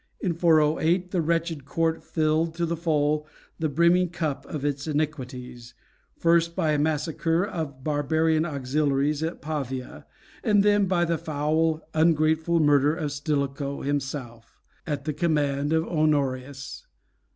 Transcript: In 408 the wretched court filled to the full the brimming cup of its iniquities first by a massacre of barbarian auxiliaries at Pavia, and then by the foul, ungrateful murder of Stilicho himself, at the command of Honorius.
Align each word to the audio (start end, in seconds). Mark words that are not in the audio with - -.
In 0.19 0.33
408 0.33 1.11
the 1.11 1.21
wretched 1.21 1.63
court 1.63 2.03
filled 2.03 2.55
to 2.55 2.65
the 2.65 2.75
full 2.75 3.27
the 3.59 3.69
brimming 3.69 4.09
cup 4.09 4.47
of 4.47 4.65
its 4.65 4.87
iniquities 4.87 5.75
first 6.17 6.55
by 6.55 6.71
a 6.71 6.79
massacre 6.79 7.45
of 7.45 7.83
barbarian 7.83 8.43
auxiliaries 8.43 9.21
at 9.21 9.43
Pavia, 9.43 10.07
and 10.43 10.63
then 10.63 10.87
by 10.87 11.05
the 11.05 11.19
foul, 11.19 11.87
ungrateful 11.93 12.59
murder 12.59 12.95
of 12.95 13.11
Stilicho 13.11 13.83
himself, 13.85 14.59
at 14.87 15.05
the 15.05 15.13
command 15.13 15.71
of 15.71 15.87
Honorius. 15.87 16.87